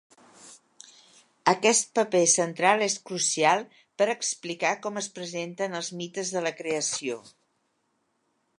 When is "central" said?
2.35-2.85